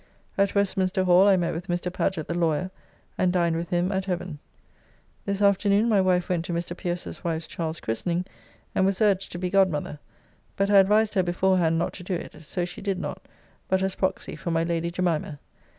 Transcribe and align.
At 0.35 0.55
Westminster 0.55 1.03
Hall 1.03 1.27
I 1.27 1.37
met 1.37 1.53
with 1.53 1.67
Mr. 1.67 1.93
Paget 1.93 2.27
the 2.27 2.33
lawyer, 2.33 2.71
and 3.19 3.31
dined 3.31 3.55
with 3.55 3.69
him 3.69 3.91
at 3.91 4.05
Heaven. 4.05 4.39
This 5.25 5.43
afternoon 5.43 5.89
my 5.89 6.01
wife 6.01 6.27
went 6.27 6.43
to 6.45 6.53
Mr. 6.53 6.75
Pierce's 6.75 7.23
wife's 7.23 7.45
child's 7.45 7.79
christening, 7.79 8.25
and 8.73 8.83
was 8.83 8.99
urged 8.99 9.31
to 9.33 9.37
be 9.37 9.51
godmother, 9.51 9.99
but 10.57 10.71
I 10.71 10.77
advised 10.79 11.13
her 11.13 11.21
before 11.21 11.59
hand 11.59 11.77
not 11.77 11.93
to 11.93 12.03
do 12.03 12.15
it, 12.15 12.41
so 12.43 12.65
she 12.65 12.81
did 12.81 12.97
not, 12.97 13.27
but 13.67 13.83
as 13.83 13.93
proxy 13.93 14.35
for 14.35 14.49
my 14.49 14.63
Lady 14.63 14.89
Jemimah. 14.89 15.37